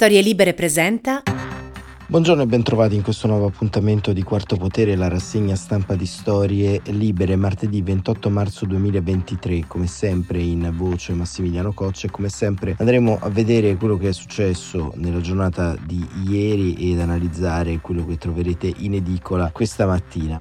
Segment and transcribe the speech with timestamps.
[0.00, 1.24] Storie Libere presenta.
[2.06, 6.80] Buongiorno e bentrovati in questo nuovo appuntamento di Quarto Potere, la rassegna stampa di Storie
[6.90, 13.18] Libere, martedì 28 marzo 2023, come sempre in voce Massimiliano Coccia e come sempre andremo
[13.20, 18.72] a vedere quello che è successo nella giornata di ieri ed analizzare quello che troverete
[18.76, 20.40] in edicola questa mattina.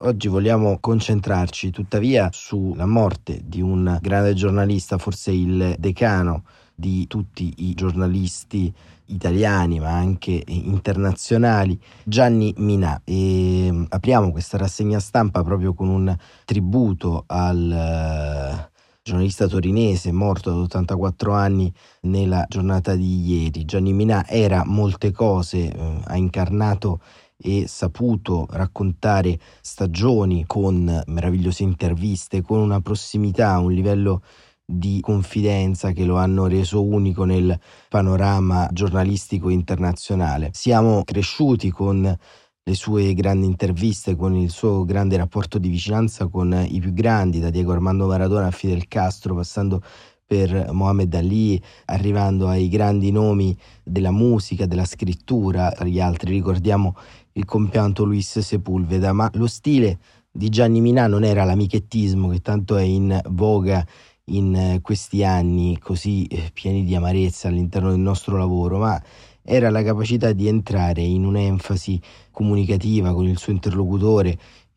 [0.00, 7.52] Oggi vogliamo concentrarci tuttavia sulla morte di un grande giornalista, forse il decano di tutti
[7.68, 8.72] i giornalisti
[9.06, 13.00] italiani ma anche internazionali, Gianni Minà.
[13.02, 18.70] E mm, apriamo questa rassegna stampa proprio con un tributo al eh,
[19.02, 23.64] giornalista torinese morto ad 84 anni nella giornata di ieri.
[23.64, 27.00] Gianni Minà era molte cose, eh, ha incarnato
[27.40, 34.22] e saputo raccontare stagioni con meravigliose interviste, con una prossimità, un livello
[34.64, 40.50] di confidenza che lo hanno reso unico nel panorama giornalistico internazionale.
[40.52, 46.66] Siamo cresciuti con le sue grandi interviste, con il suo grande rapporto di vicinanza con
[46.68, 49.80] i più grandi, da Diego Armando Maradona a Fidel Castro, passando
[50.26, 56.94] per Mohamed Ali, arrivando ai grandi nomi della musica, della scrittura, tra gli altri ricordiamo
[57.38, 59.98] il compianto Luis Sepulveda, ma lo stile
[60.30, 63.86] di Gianni Minà non era l'amichettismo che tanto è in voga
[64.30, 69.00] in eh, questi anni così eh, pieni di amarezza all'interno del nostro lavoro, ma
[69.42, 72.00] era la capacità di entrare in un'enfasi
[72.32, 74.36] comunicativa con il suo interlocutore,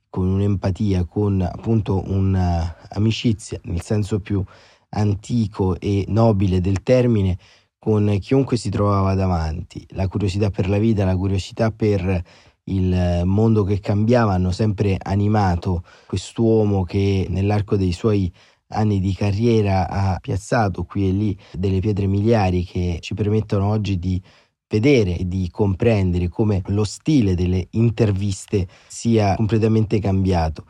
[0.09, 4.41] con un'empatia, con appunto un'amicizia nel senso più
[4.89, 7.37] antico e nobile del termine
[7.83, 9.83] con chiunque si trovava davanti.
[9.93, 12.23] La curiosità per la vita, la curiosità per
[12.65, 18.31] il mondo che cambiava hanno sempre animato quest'uomo che nell'arco dei suoi
[18.73, 23.97] anni di carriera ha piazzato qui e lì delle pietre miliari che ci permettono oggi
[23.99, 24.21] di
[24.67, 30.65] vedere e di comprendere come lo stile delle interviste sia completamente cambiato.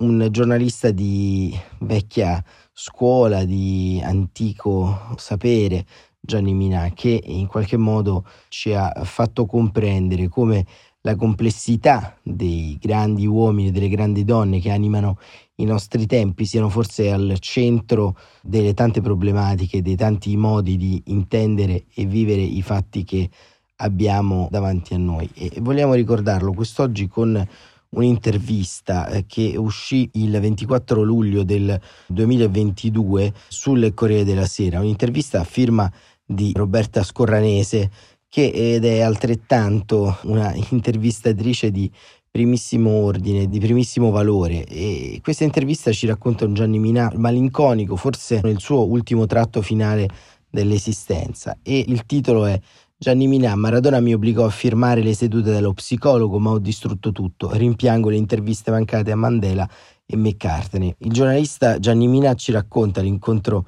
[0.00, 5.86] Un giornalista di vecchia scuola, di antico sapere,
[6.20, 10.66] Gianni Minà, che in qualche modo ci ha fatto comprendere come
[11.06, 15.20] la complessità dei grandi uomini e delle grandi donne che animano
[15.56, 21.84] i nostri tempi siano forse al centro delle tante problematiche, dei tanti modi di intendere
[21.94, 23.30] e vivere i fatti che
[23.76, 25.30] abbiamo davanti a noi.
[25.34, 27.48] E vogliamo ricordarlo quest'oggi con
[27.90, 35.44] un'intervista eh, che uscì il 24 luglio del 2022 sul Corriere della Sera, un'intervista a
[35.44, 35.90] firma
[36.24, 37.90] di Roberta Scorranese
[38.28, 41.90] che ed è altrettanto una intervistatrice di
[42.30, 44.64] primissimo ordine, di primissimo valore.
[44.66, 50.08] E questa intervista ci racconta un Gianni Minà malinconico, forse nel suo ultimo tratto finale
[50.50, 51.56] dell'esistenza.
[51.62, 52.60] E il titolo è
[52.98, 57.50] Gianni Minà, Maradona mi obbligò a firmare le sedute dello psicologo ma ho distrutto tutto,
[57.52, 59.68] rimpiango le interviste mancate a Mandela
[60.06, 60.94] e McCartney.
[60.98, 63.66] Il giornalista Gianni Minà ci racconta l'incontro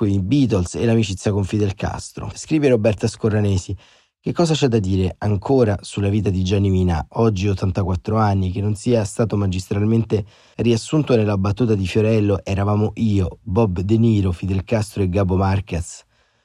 [0.00, 2.30] con i Beatles e l'amicizia con Fidel Castro.
[2.34, 3.76] Scrive Roberta Scorranesi,
[4.18, 8.62] che cosa c'è da dire ancora sulla vita di Gianni Minà, oggi 84 anni, che
[8.62, 10.24] non sia stato magistralmente
[10.56, 16.02] riassunto nella battuta di Fiorello eravamo io, Bob De Niro, Fidel Castro e Gabo Marquez?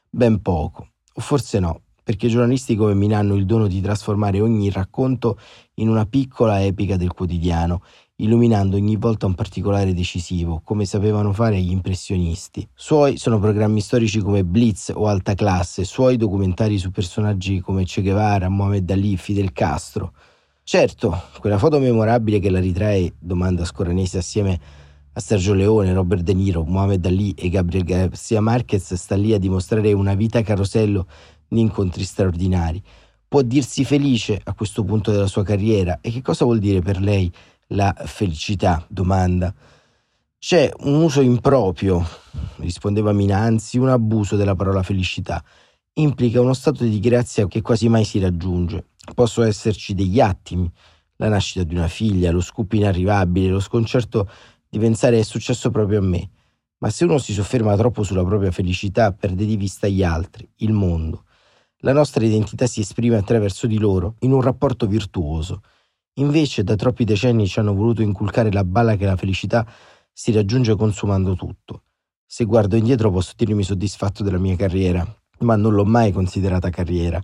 [0.10, 4.70] Ben poco, o forse no, perché giornalisti come Minà hanno il dono di trasformare ogni
[4.70, 5.40] racconto
[5.76, 7.82] in una piccola epica del quotidiano
[8.18, 12.68] illuminando ogni volta un particolare decisivo, come sapevano fare gli impressionisti.
[12.74, 18.02] Suoi sono programmi storici come Blitz o Alta Classe, suoi documentari su personaggi come Che
[18.02, 20.14] Guevara, Mohamed Ali, Fidel Castro.
[20.64, 24.60] Certo, quella foto memorabile che la ritrae, domanda Scorranese assieme
[25.12, 29.40] a Sergio Leone, Robert De Niro, Mohamed Ali e Gabriel Garcia Marquez sta lì a
[29.40, 31.08] dimostrare una vita carosello
[31.48, 32.82] di incontri straordinari.
[33.28, 37.00] Può dirsi felice a questo punto della sua carriera e che cosa vuol dire per
[37.00, 37.32] lei
[37.68, 38.86] la felicità?
[38.90, 39.54] Domanda.
[40.38, 42.06] C'è un uso improprio,
[42.58, 45.44] rispondeva Mina, anzi un abuso della parola felicità.
[45.94, 48.90] Implica uno stato di grazia che quasi mai si raggiunge.
[49.16, 50.72] Possono esserci degli attimi,
[51.18, 54.30] la nascita di una figlia, lo scoop inarrivabile, lo sconcerto
[54.70, 56.30] di pensare è successo proprio a me.
[56.80, 60.74] Ma se uno si sofferma troppo sulla propria felicità, perde di vista gli altri, il
[60.74, 61.24] mondo.
[61.80, 65.62] La nostra identità si esprime attraverso di loro, in un rapporto virtuoso.
[66.18, 69.68] Invece da troppi decenni ci hanno voluto inculcare la balla che la felicità
[70.14, 71.84] si raggiunge consumando tutto.
[72.26, 75.06] Se guardo indietro posso dirmi soddisfatto della mia carriera,
[75.40, 77.22] ma non l'ho mai considerata carriera.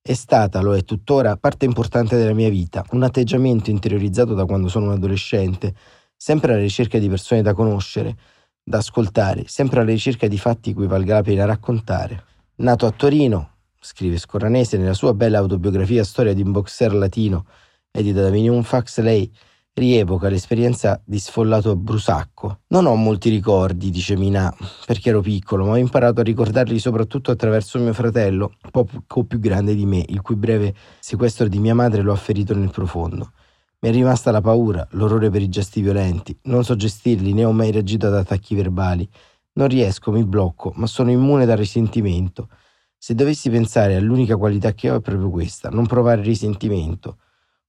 [0.00, 4.66] È stata, lo è tuttora, parte importante della mia vita, un atteggiamento interiorizzato da quando
[4.66, 5.72] sono un adolescente,
[6.16, 8.16] sempre alla ricerca di persone da conoscere,
[8.60, 12.24] da ascoltare, sempre alla ricerca di fatti cui valga la pena raccontare.
[12.56, 17.46] Nato a Torino, scrive Scorranese nella sua bella autobiografia Storia di un boxer latino,
[17.92, 19.30] edita da Minimum Fax, lei
[19.74, 22.60] rievoca l'esperienza di sfollato a Brusacco.
[22.68, 24.54] Non ho molti ricordi, dice Mina,
[24.86, 29.74] perché ero piccolo, ma ho imparato a ricordarli soprattutto attraverso mio fratello, poco più grande
[29.74, 33.32] di me, il cui breve sequestro di mia madre lo ha ferito nel profondo.
[33.80, 36.36] Mi è rimasta la paura, l'orrore per i gesti violenti.
[36.44, 39.08] Non so gestirli, né ho mai reagito ad attacchi verbali.
[39.54, 42.48] Non riesco, mi blocco, ma sono immune dal risentimento.
[42.96, 47.18] Se dovessi pensare all'unica qualità che ho è proprio questa, non provare risentimento.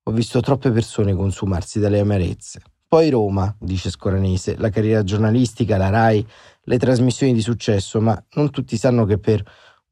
[0.06, 2.62] Ho visto troppe persone consumarsi dalle amarezze.
[2.86, 6.28] Poi Roma, dice Scoranese, la carriera giornalistica, la RAI,
[6.64, 9.42] le trasmissioni di successo, ma non tutti sanno che per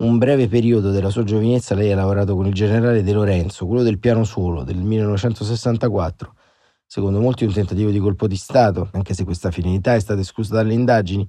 [0.03, 3.83] un breve periodo della sua giovinezza lei ha lavorato con il generale De Lorenzo, quello
[3.83, 6.35] del piano solo, del 1964.
[6.85, 10.55] Secondo molti un tentativo di colpo di Stato, anche se questa finalità è stata esclusa
[10.55, 11.25] dalle indagini.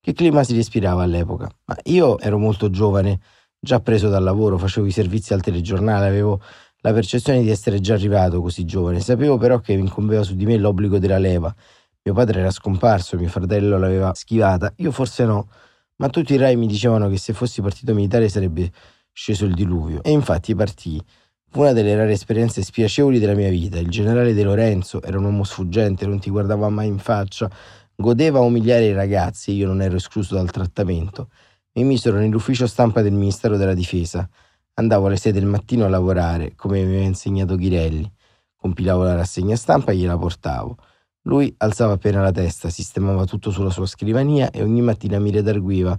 [0.00, 1.50] Che clima si respirava all'epoca?
[1.66, 3.20] Ma io ero molto giovane,
[3.58, 6.40] già preso dal lavoro, facevo i servizi al telegiornale, avevo
[6.84, 9.00] la percezione di essere già arrivato così giovane.
[9.00, 11.54] Sapevo però che incombeva su di me l'obbligo della leva.
[12.02, 15.48] Mio padre era scomparso, mio fratello l'aveva schivata, io forse no,
[15.96, 18.70] ma tutti i rai mi dicevano che se fossi partito militare sarebbe
[19.10, 20.02] sceso il diluvio.
[20.02, 21.02] E infatti partii.
[21.48, 23.78] Fu una delle rare esperienze spiacevoli della mia vita.
[23.78, 27.50] Il generale De Lorenzo era un uomo sfuggente, non ti guardava mai in faccia,
[27.94, 31.30] godeva a umiliare i ragazzi io non ero escluso dal trattamento.
[31.74, 34.28] Mi misero nell'ufficio stampa del Ministero della Difesa.
[34.76, 38.10] Andavo alle 6 del mattino a lavorare, come mi aveva insegnato Ghirelli.
[38.56, 40.76] Compilavo la rassegna stampa e gliela portavo.
[41.22, 45.96] Lui alzava appena la testa, sistemava tutto sulla sua scrivania e ogni mattina mi redarguiva.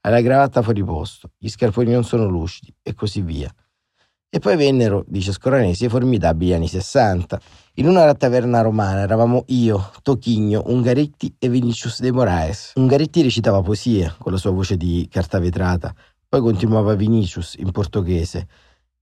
[0.00, 3.50] Hai la cravatta fuori posto, gli scarponi non sono lucidi e così via.
[4.30, 7.40] E poi vennero, dice Scoranesi, i formidabili anni 60.
[7.76, 12.72] In una taverna romana eravamo io, Tochigno, Ungaretti e Vinicius de Moraes.
[12.74, 15.94] Ungaretti recitava poesie con la sua voce di carta vetrata,
[16.28, 18.46] poi continuava Vinicius in portoghese.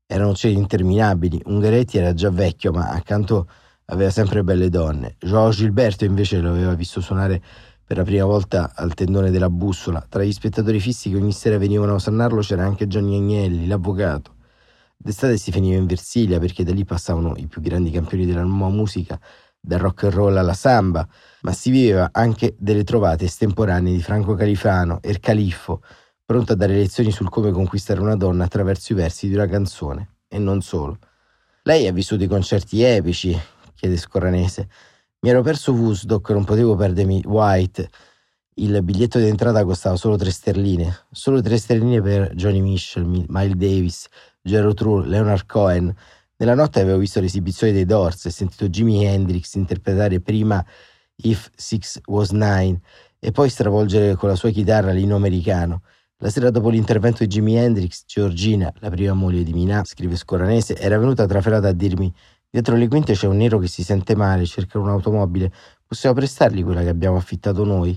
[0.07, 1.43] Erano cene interminabili.
[1.47, 3.49] Ungaretti era già vecchio, ma accanto
[3.87, 5.17] aveva sempre belle donne.
[5.19, 7.43] Joao Gilberto invece lo aveva visto suonare
[7.85, 10.05] per la prima volta al tendone della bussola.
[10.09, 14.35] Tra gli spettatori fissi che ogni sera venivano a osannarlo c'era anche Gianni Agnelli, l'avvocato.
[14.97, 18.73] D'estate si finiva in Versilia perché da lì passavano i più grandi campioni della nuova
[18.73, 19.21] musica,
[19.61, 21.07] dal rock and roll alla samba,
[21.43, 25.83] ma si viveva anche delle trovate estemporanee di Franco Califano, Er Califfo,
[26.27, 30.17] pronto a dare lezioni sul come conquistare una donna attraverso i versi di una canzone,
[30.27, 30.99] e non solo.
[31.63, 33.39] Lei ha vissuto i concerti epici,
[33.77, 34.69] chiede Scorranese.
[35.21, 37.89] Mi ero perso Woodstock, non potevo perdermi White.
[38.55, 43.55] Il biglietto di entrata costava solo tre sterline, solo tre sterline per Johnny Mitchell, Miles
[43.55, 44.09] Davis,
[44.43, 45.95] Gerald True, Leonard Cohen.
[46.37, 50.65] Nella notte avevo visto l'esibizione dei Doors e sentito Jimi Hendrix interpretare prima
[51.17, 52.81] If Six Was Nine
[53.19, 55.83] e poi stravolgere con la sua chitarra l'inno americano.
[56.19, 60.75] La sera dopo l'intervento di Jimi Hendrix, Georgina, la prima moglie di Mina, scrive Scoranese,
[60.77, 62.13] era venuta trafelata a dirmi
[62.49, 65.53] Dietro le quinte c'è un nero che si sente male, cerca un'automobile.
[65.87, 67.95] Possiamo prestargli quella che abbiamo affittato noi?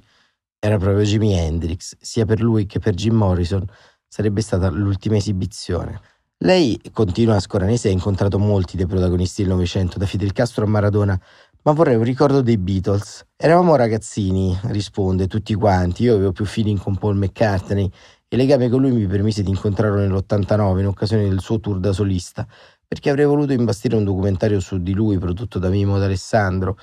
[0.59, 1.95] Era proprio Jimi Hendrix.
[2.01, 3.65] Sia per lui che per Jim Morrison
[4.05, 6.01] sarebbe stata l'ultima esibizione.
[6.39, 11.17] Lei, continua Scoranese, ha incontrato molti dei protagonisti del Novecento, da Fidel Castro a Maradona,
[11.63, 13.25] ma vorrei un ricordo dei Beatles.
[13.35, 16.03] Eravamo ragazzini, risponde, tutti quanti.
[16.03, 19.49] Io avevo più feeling con Paul McCartney e il legame con lui mi permise di
[19.49, 22.47] incontrarlo nell'89 in occasione del suo tour da solista,
[22.87, 26.77] perché avrei voluto imbastire un documentario su di lui prodotto da Mimo d'Alessandro,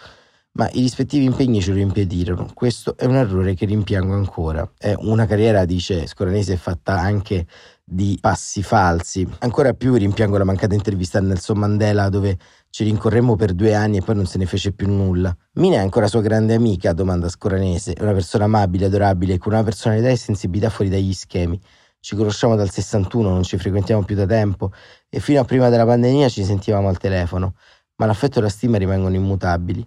[0.52, 2.50] ma i rispettivi impegni ce lo impedirono.
[2.52, 4.68] Questo è un errore che rimpiango ancora.
[4.76, 7.47] È una carriera, dice Scoranese, fatta anche
[7.85, 9.28] di passi falsi.
[9.40, 12.37] Ancora più rimpiango la mancata intervista a Nelson Mandela dove
[12.76, 15.35] ci rincorremmo per due anni e poi non se ne fece più nulla.
[15.52, 17.95] Mina è ancora sua grande amica, domanda Scoranese.
[17.95, 21.59] È una persona amabile, adorabile, con una personalità e sensibilità fuori dagli schemi.
[21.99, 24.73] Ci conosciamo dal 61, non ci frequentiamo più da tempo
[25.09, 27.54] e fino a prima della pandemia ci sentivamo al telefono,
[27.95, 29.83] ma l'affetto e la stima rimangono immutabili.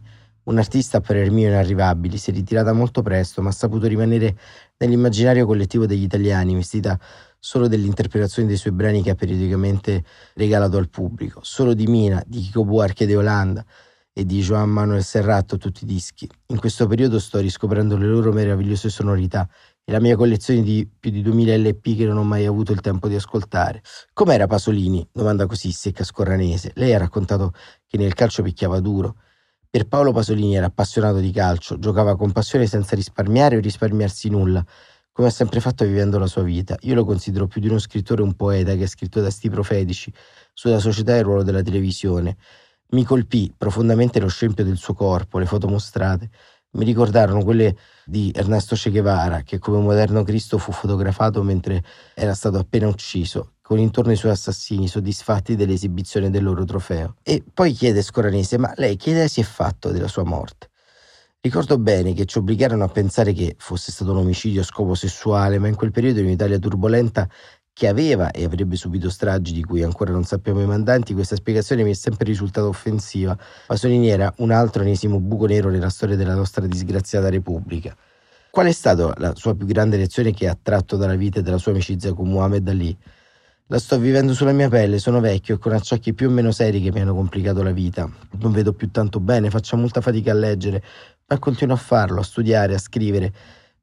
[0.45, 4.35] Un artista a parer mio inarrivabile, si è ritirata molto presto, ma ha saputo rimanere
[4.77, 6.99] nell'immaginario collettivo degli italiani, vestita
[7.39, 10.03] solo dell'interpretazione dei suoi brani che ha periodicamente
[10.35, 13.65] regalato al pubblico, solo di Mina, di Chico Buarque de Olanda
[14.11, 16.29] e di Joan Manuel Serrato tutti i dischi.
[16.47, 19.47] In questo periodo sto riscoprendo le loro meravigliose sonorità
[19.83, 22.81] e la mia collezione di più di 2000 LP che non ho mai avuto il
[22.81, 23.81] tempo di ascoltare.
[24.11, 25.07] Com'era Pasolini?
[25.11, 26.73] Domanda così secca scorranese.
[26.75, 27.53] Lei ha raccontato
[27.87, 29.15] che nel calcio picchiava duro.
[29.69, 34.65] Per Paolo Pasolini era appassionato di calcio, giocava con passione senza risparmiare o risparmiarsi nulla
[35.19, 36.77] come ha sempre fatto vivendo la sua vita.
[36.83, 40.13] Io lo considero più di uno scrittore un poeta che ha scritto testi profetici
[40.53, 42.37] sulla società e il ruolo della televisione.
[42.91, 46.29] Mi colpì profondamente lo scempio del suo corpo, le foto mostrate.
[46.71, 51.83] Mi ricordarono quelle di Ernesto Che Guevara, che come moderno Cristo fu fotografato mentre
[52.13, 57.15] era stato appena ucciso, con intorno i suoi assassini soddisfatti dell'esibizione del loro trofeo.
[57.23, 60.69] E poi chiede Scoranese, ma lei che idea si è fatto della sua morte?
[61.41, 65.57] Ricordo bene che ci obbligarono a pensare che fosse stato un omicidio a scopo sessuale,
[65.57, 67.29] ma in quel periodo in un'Italia turbolenta
[67.71, 71.83] che aveva e avrebbe subito stragi di cui ancora non sappiamo i mandanti, questa spiegazione
[71.83, 73.37] mi è sempre risultata offensiva.
[73.67, 77.95] Pasolini era un altro enesimo buco nero nella storia della nostra disgraziata Repubblica.
[78.51, 81.57] Qual è stata la sua più grande lezione che ha tratto dalla vita e dalla
[81.57, 82.97] sua amicizia con Muhammad Ali?
[83.67, 86.81] La sto vivendo sulla mia pelle, sono vecchio e con acciacchi più o meno seri
[86.81, 88.09] che mi hanno complicato la vita.
[88.39, 90.83] Non vedo più tanto bene, faccio molta fatica a leggere,
[91.29, 93.33] ma continuo a farlo, a studiare, a scrivere.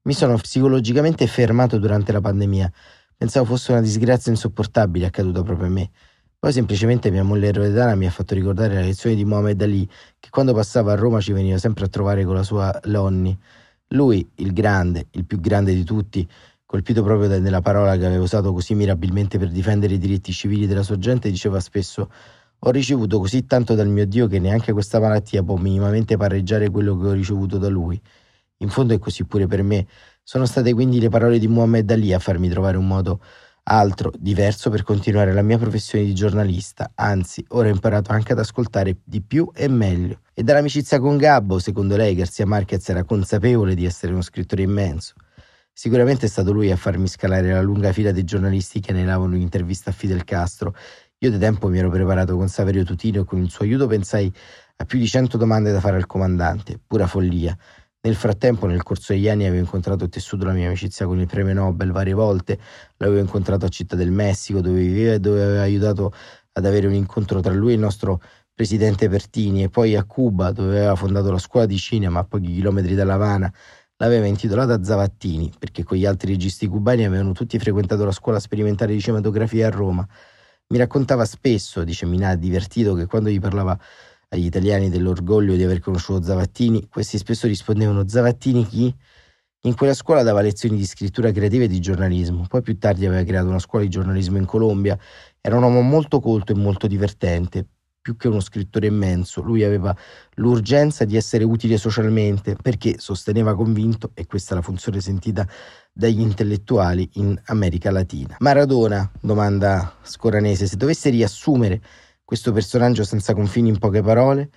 [0.02, 2.70] Mi sono psicologicamente fermato durante la pandemia
[3.18, 5.90] Pensavo fosse una disgrazia insopportabile accaduta proprio a me.
[6.38, 9.88] Poi semplicemente mia moglie Loredana mi ha fatto ricordare la lezione di Mohamed Ali,
[10.20, 13.38] che quando passava a Roma ci veniva sempre a trovare con la sua Lonnie.
[13.88, 16.28] Lui, il grande, il più grande di tutti,
[16.66, 20.82] colpito proprio nella parola che aveva usato così mirabilmente per difendere i diritti civili della
[20.82, 22.10] sua gente, diceva spesso
[22.58, 26.96] ho ricevuto così tanto dal mio Dio che neanche questa malattia può minimamente pareggiare quello
[26.98, 28.00] che ho ricevuto da lui.
[28.58, 29.86] In fondo è così pure per me.
[30.22, 33.20] Sono state quindi le parole di Muhammad Ali a farmi trovare un modo
[33.68, 38.38] altro, diverso per continuare la mia professione di giornalista, anzi, ora ho imparato anche ad
[38.38, 40.20] ascoltare di più e meglio.
[40.34, 45.14] E dall'amicizia con Gabbo, secondo lei, Garzia Marquez era consapevole di essere uno scrittore immenso.
[45.72, 49.90] Sicuramente è stato lui a farmi scalare la lunga fila dei giornalisti che anelavano un'intervista
[49.90, 50.74] a Fidel Castro.
[51.20, 54.30] Io da tempo mi ero preparato con Saverio Tutino e con il suo aiuto pensai
[54.76, 57.56] a più di cento domande da fare al comandante, pura follia.
[58.02, 61.26] Nel frattempo, nel corso degli anni, avevo incontrato e tessuto la mia amicizia con il
[61.26, 62.58] premio Nobel varie volte.
[62.98, 66.12] L'avevo incontrato a Città del Messico, dove viveva e dove aveva aiutato
[66.52, 68.20] ad avere un incontro tra lui e il nostro
[68.52, 72.52] presidente Pertini, e poi a Cuba, dove aveva fondato la scuola di cinema a pochi
[72.52, 73.50] chilometri da La Habana.
[73.96, 78.92] L'aveva intitolata Zavattini, perché con gli altri registi cubani avevano tutti frequentato la scuola sperimentale
[78.92, 80.06] di cinematografia a Roma.
[80.68, 83.78] Mi raccontava spesso, dice Minà, divertito, che quando gli parlava
[84.30, 88.92] agli italiani dell'orgoglio di aver conosciuto Zavattini, questi spesso rispondevano Zavattini chi?
[89.66, 93.22] In quella scuola dava lezioni di scrittura creativa e di giornalismo, poi più tardi aveva
[93.22, 94.98] creato una scuola di giornalismo in Colombia,
[95.40, 97.68] era un uomo molto colto e molto divertente,
[98.06, 99.92] più che uno scrittore immenso, lui aveva
[100.34, 105.44] l'urgenza di essere utile socialmente perché sosteneva convinto, e questa è la funzione sentita
[105.92, 108.36] dagli intellettuali in America Latina.
[108.38, 111.80] Maradona, domanda Scoranese, se dovesse riassumere
[112.22, 114.50] questo personaggio senza confini in poche parole,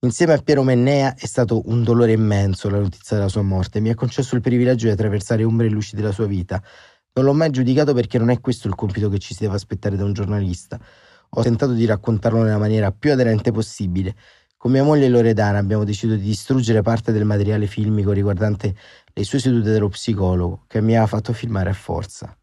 [0.00, 3.80] insieme a Piero Mennea è stato un dolore immenso la notizia della sua morte.
[3.80, 6.62] Mi ha concesso il privilegio di attraversare ombre e luci della sua vita.
[7.12, 9.94] Non l'ho mai giudicato perché non è questo il compito che ci si deve aspettare
[9.94, 10.80] da un giornalista.
[11.30, 14.14] Ho tentato di raccontarlo nella maniera più aderente possibile.
[14.56, 18.74] Con mia moglie Loredana abbiamo deciso di distruggere parte del materiale filmico riguardante
[19.12, 22.34] le sue sedute dello psicologo, che mi aveva fatto filmare a forza.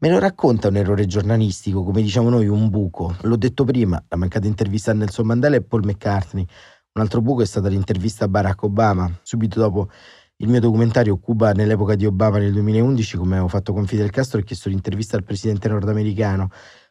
[0.00, 3.16] Me lo racconta un errore giornalistico, come diciamo noi, un buco.
[3.22, 6.46] L'ho detto prima, la mancata intervista a Nelson Mandela e Paul McCartney.
[6.92, 9.88] Un altro buco è stata l'intervista a Barack Obama, subito dopo
[10.40, 14.38] il mio documentario Cuba nell'epoca di Obama nel 2011, come avevo fatto con Fidel Castro,
[14.38, 16.50] ho chiesto l'intervista al presidente nordamericano.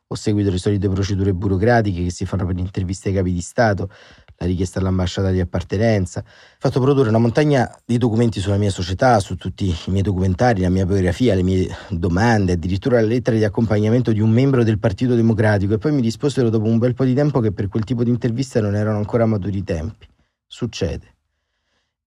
[0.10, 3.42] Ho seguito le solite procedure burocratiche che si fanno per le interviste ai capi di
[3.42, 3.90] Stato
[4.38, 6.22] la richiesta all'ambasciata di appartenenza.
[6.22, 10.62] Ho fatto produrre una montagna di documenti sulla mia società, su tutti i miei documentari,
[10.62, 14.80] la mia biografia, le mie domande, addirittura la lettera di accompagnamento di un membro del
[14.80, 17.84] Partito Democratico e poi mi risposero dopo un bel po' di tempo che per quel
[17.84, 20.08] tipo di intervista non erano ancora maturi i tempi.
[20.46, 21.16] Succede.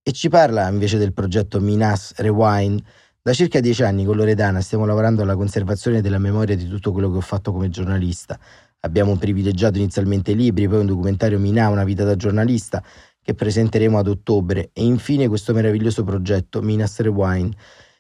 [0.02, 2.83] E ci parla invece del progetto Minas Rewind.
[3.22, 7.10] Da circa dieci anni con Loredana stiamo lavorando alla conservazione della memoria di tutto quello
[7.10, 8.38] che ho fatto come giornalista,
[8.82, 12.82] Abbiamo privilegiato inizialmente libri, poi un documentario Minà, una vita da giornalista,
[13.20, 17.54] che presenteremo ad ottobre, e infine questo meraviglioso progetto Minas Rewind,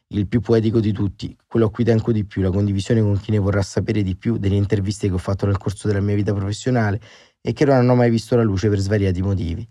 [0.08, 3.30] il più poetico di tutti, quello a cui tengo di più, la condivisione con chi
[3.30, 6.32] ne vorrà sapere di più delle interviste che ho fatto nel corso della mia vita
[6.32, 6.98] professionale
[7.42, 9.68] e che non hanno mai visto la luce per svariati motivi.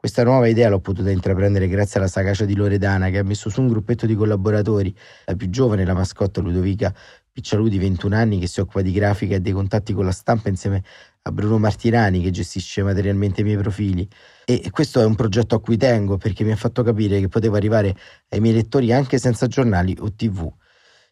[0.00, 3.60] Questa nuova idea l'ho potuta intraprendere grazie alla sagacia di Loredana che ha messo su
[3.60, 6.94] un gruppetto di collaboratori, la più giovane, la mascotta Ludovica
[7.32, 10.50] Piccialù di 21 anni che si occupa di grafica e dei contatti con la stampa
[10.50, 10.84] insieme
[11.22, 14.08] a Bruno Martirani che gestisce materialmente i miei profili
[14.44, 17.56] e questo è un progetto a cui tengo perché mi ha fatto capire che potevo
[17.56, 17.92] arrivare
[18.28, 20.48] ai miei lettori anche senza giornali o tv.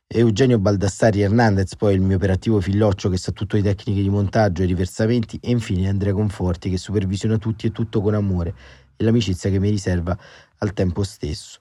[0.09, 4.63] Eugenio Baldassari Hernandez, poi il mio operativo filloccio che sa tutto di tecniche di montaggio
[4.63, 8.55] e riversamenti e infine Andrea Conforti che supervisiona tutti e tutto con amore
[8.97, 10.17] e l'amicizia che mi riserva
[10.59, 11.59] al tempo stesso.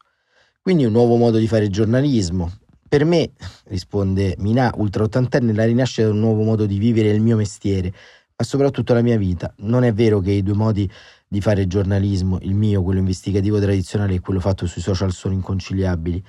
[0.62, 3.32] Quindi un nuovo modo di fare giornalismo, per me,
[3.66, 7.92] risponde Minà, ultra ottantenne, la rinascita è un nuovo modo di vivere il mio mestiere,
[8.38, 9.52] ma soprattutto la mia vita.
[9.58, 10.88] Non è vero che i due modi
[11.28, 16.24] di fare giornalismo, il mio, quello investigativo tradizionale e quello fatto sui social sono inconciliabili.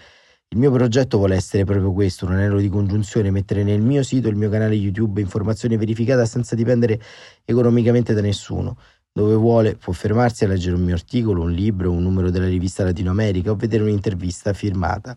[0.56, 4.28] Il mio progetto vuole essere proprio questo, un anello di congiunzione, mettere nel mio sito,
[4.28, 6.98] il mio canale YouTube, informazione verificata senza dipendere
[7.44, 8.78] economicamente da nessuno.
[9.12, 12.84] Dove vuole può fermarsi a leggere un mio articolo, un libro, un numero della rivista
[12.84, 15.14] Latinoamerica o vedere un'intervista firmata.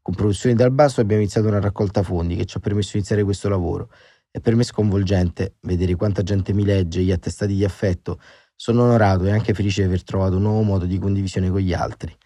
[0.00, 3.24] Con Produzioni dal Basso abbiamo iniziato una raccolta fondi che ci ha permesso di iniziare
[3.24, 3.90] questo lavoro.
[4.30, 8.20] È per me sconvolgente vedere quanta gente mi legge, gli attestati di affetto.
[8.54, 11.72] Sono onorato e anche felice di aver trovato un nuovo modo di condivisione con gli
[11.72, 12.16] altri.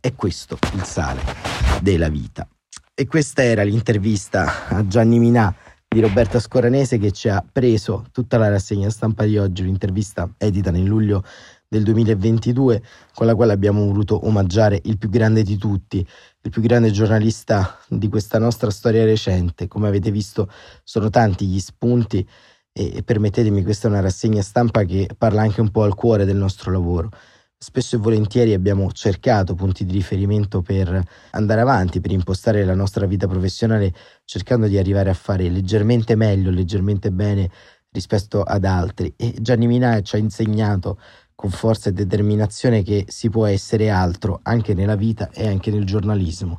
[0.00, 2.48] È questo il sale della vita.
[2.94, 5.54] E questa era l'intervista a Gianni Minà
[5.86, 10.70] di Roberta Scoranese che ci ha preso tutta la rassegna stampa di oggi, un'intervista edita
[10.70, 11.22] nel luglio
[11.68, 12.82] del 2022
[13.14, 17.78] con la quale abbiamo voluto omaggiare il più grande di tutti, il più grande giornalista
[17.88, 19.68] di questa nostra storia recente.
[19.68, 20.50] Come avete visto
[20.82, 22.26] sono tanti gli spunti
[22.72, 26.36] e permettetemi, questa è una rassegna stampa che parla anche un po' al cuore del
[26.36, 27.10] nostro lavoro.
[27.60, 33.04] Spesso e volentieri abbiamo cercato punti di riferimento per andare avanti, per impostare la nostra
[33.04, 33.92] vita professionale,
[34.24, 37.50] cercando di arrivare a fare leggermente meglio, leggermente bene
[37.90, 39.12] rispetto ad altri.
[39.16, 41.00] E Gianni Minà ci ha insegnato
[41.34, 45.84] con forza e determinazione che si può essere altro anche nella vita e anche nel
[45.84, 46.58] giornalismo.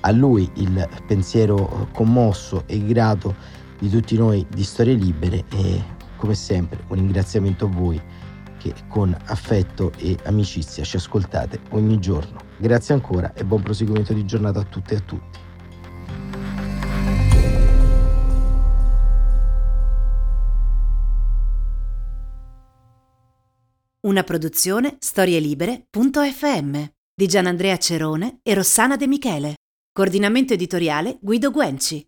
[0.00, 3.34] A lui il pensiero commosso e grato
[3.78, 8.02] di tutti noi di Storie Libere e come sempre un ringraziamento a voi
[8.58, 12.40] che con affetto e amicizia ci ascoltate ogni giorno.
[12.58, 15.38] Grazie ancora e buon proseguimento di giornata a tutte e a tutti.
[24.00, 26.82] Una produzione storielibere.fm
[27.14, 29.54] di Gianandrea Cerone e Rossana De Michele.
[29.92, 32.06] Coordinamento editoriale Guido Guenci.